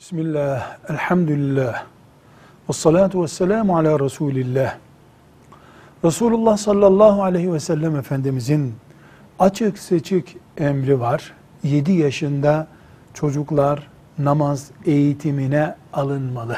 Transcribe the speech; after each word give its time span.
Bismillah, 0.00 0.76
elhamdülillah, 0.88 1.84
ve 2.68 2.72
salatu 2.72 3.22
ve 3.22 3.28
selamu 3.28 3.76
ala 3.76 4.00
Resulillah. 4.00 4.74
Resulullah 6.04 6.56
sallallahu 6.56 7.22
aleyhi 7.22 7.52
ve 7.52 7.60
sellem 7.60 7.96
Efendimizin 7.96 8.74
açık 9.38 9.78
seçik 9.78 10.36
emri 10.58 11.00
var. 11.00 11.32
7 11.62 11.92
yaşında 11.92 12.66
çocuklar 13.14 13.88
namaz 14.18 14.70
eğitimine 14.86 15.74
alınmalı. 15.92 16.56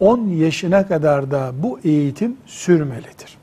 10 0.00 0.28
yaşına 0.28 0.86
kadar 0.86 1.30
da 1.30 1.52
bu 1.58 1.80
eğitim 1.84 2.36
sürmelidir. 2.46 3.38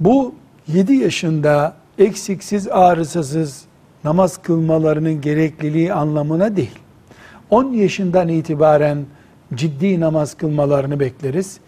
Bu 0.00 0.34
7 0.68 0.94
yaşında 0.94 1.76
eksiksiz 1.98 2.68
ağrısız 2.68 3.64
namaz 4.04 4.42
kılmalarının 4.42 5.20
gerekliliği 5.20 5.92
anlamına 5.92 6.56
değil 6.56 6.78
10 7.50 7.72
yaşından 7.72 8.28
itibaren 8.28 9.06
ciddi 9.54 10.00
namaz 10.00 10.34
kılmalarını 10.34 11.00
bekleriz. 11.00 11.60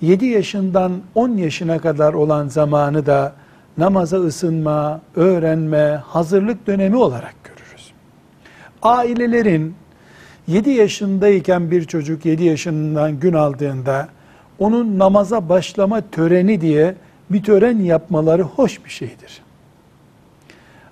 7 0.00 0.26
yaşından 0.26 0.92
10 1.14 1.36
yaşına 1.36 1.78
kadar 1.78 2.14
olan 2.14 2.48
zamanı 2.48 3.06
da 3.06 3.32
namaza 3.78 4.16
ısınma, 4.16 5.00
öğrenme, 5.16 6.00
hazırlık 6.06 6.66
dönemi 6.66 6.96
olarak 6.96 7.34
görürüz. 7.44 7.92
Ailelerin 8.82 9.74
7 10.46 10.70
yaşındayken 10.70 11.70
bir 11.70 11.84
çocuk 11.84 12.24
7 12.24 12.44
yaşından 12.44 13.20
gün 13.20 13.32
aldığında 13.32 14.08
onun 14.58 14.98
namaza 14.98 15.48
başlama 15.48 16.00
töreni 16.00 16.60
diye 16.60 16.94
bir 17.30 17.42
tören 17.42 17.78
yapmaları 17.78 18.42
hoş 18.42 18.84
bir 18.84 18.90
şeydir. 18.90 19.42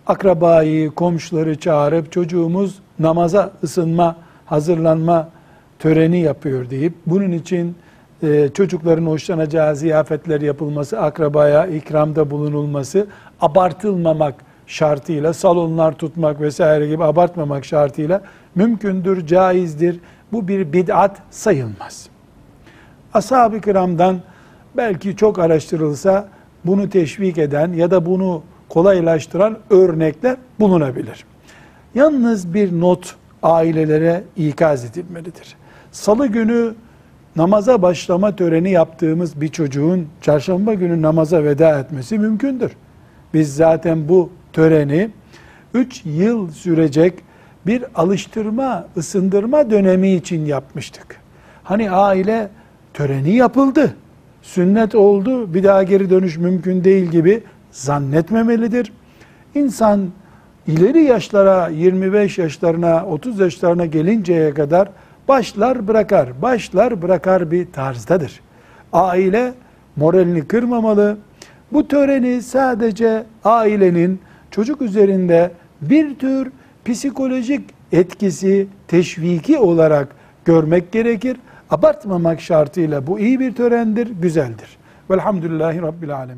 Akrabayı, 0.07 0.91
komşuları 0.91 1.61
çağırıp 1.61 2.13
çocuğumuz 2.13 2.79
namaza 2.99 3.53
ısınma 3.63 4.17
hazırlanma 4.47 5.29
töreni 5.79 6.21
yapıyor 6.21 6.71
deyip 6.71 6.93
bunun 7.07 7.33
için 7.33 7.77
e, 8.23 8.49
çocukların 8.55 9.07
hoşlanacağı 9.07 9.77
ziyafetler 9.77 10.41
yapılması, 10.41 11.01
akrabaya 11.01 11.67
ikramda 11.67 12.31
bulunulması, 12.31 13.07
abartılmamak 13.41 14.35
şartıyla, 14.67 15.33
salonlar 15.33 15.93
tutmak 15.93 16.41
vesaire 16.41 16.89
gibi 16.89 17.05
abartmamak 17.05 17.65
şartıyla 17.65 18.23
mümkündür, 18.55 19.27
caizdir. 19.27 20.01
Bu 20.33 20.49
bir 20.49 20.73
bid'at 20.73 21.17
sayılmaz. 21.31 22.09
Ashab-ı 23.15 23.61
kiramdan 23.61 24.21
belki 24.77 25.17
çok 25.17 25.39
araştırılsa 25.39 26.29
bunu 26.65 26.91
teşvik 26.91 27.39
eden 27.39 27.73
ya 27.73 27.91
da 27.91 28.07
bunu 28.07 28.43
kolaylaştıran 28.69 29.59
örnekler 29.71 30.37
bulunabilir. 30.61 31.25
Yalnız 31.95 32.55
bir 32.55 32.81
not 32.81 33.17
ailelere 33.45 34.25
ikaz 34.37 34.85
edilmelidir. 34.85 35.57
Salı 35.93 36.27
günü 36.27 36.75
namaza 37.37 37.83
başlama 37.83 38.37
töreni 38.37 38.71
yaptığımız 38.71 39.41
bir 39.41 39.49
çocuğun 39.49 40.09
çarşamba 40.21 40.75
günü 40.75 41.03
namaza 41.03 41.45
veda 41.45 41.79
etmesi 41.79 42.19
mümkündür. 42.19 42.73
Biz 43.35 43.57
zaten 43.57 44.09
bu 44.09 44.31
töreni 44.53 45.11
3 45.75 46.03
yıl 46.05 46.51
sürecek 46.51 47.15
bir 47.67 47.85
alıştırma, 47.95 48.87
ısındırma 48.97 49.71
dönemi 49.71 50.11
için 50.11 50.47
yapmıştık. 50.47 51.17
Hani 51.65 51.91
aile 51.91 52.49
töreni 52.95 53.35
yapıldı, 53.35 53.97
sünnet 54.43 54.95
oldu, 54.95 55.55
bir 55.55 55.65
daha 55.65 55.83
geri 55.83 56.11
dönüş 56.11 56.39
mümkün 56.39 56.85
değil 56.85 57.05
gibi 57.11 57.43
zannetmemelidir. 57.71 58.93
İnsan 59.55 60.11
ileri 60.67 61.03
yaşlara 61.03 61.69
25 61.69 62.39
yaşlarına 62.39 63.07
30 63.07 63.41
yaşlarına 63.41 63.87
gelinceye 63.87 64.55
kadar 64.55 64.89
başlar 65.29 65.89
bırakar, 65.89 66.43
başlar 66.43 67.03
bırakar 67.03 67.51
bir 67.51 67.73
tarzdadır. 67.73 68.41
Aile 68.93 69.53
moralini 69.97 70.49
kırmamalı. 70.49 71.17
Bu 71.73 71.89
töreni 71.89 72.43
sadece 72.43 73.25
ailenin 73.45 74.21
çocuk 74.51 74.83
üzerinde 74.83 75.51
bir 75.81 76.15
tür 76.15 76.51
psikolojik 76.85 77.71
etkisi, 77.93 78.67
teşviki 78.89 79.59
olarak 79.59 80.09
görmek 80.45 80.93
gerekir. 80.93 81.37
Abartmamak 81.71 82.41
şartıyla 82.41 83.07
bu 83.07 83.19
iyi 83.19 83.41
bir 83.41 83.55
törendir, 83.55 84.11
güzeldir. 84.23 84.77
Velhamdülillahi 85.11 85.83
Rabbil 85.83 86.17
Alemin. 86.17 86.33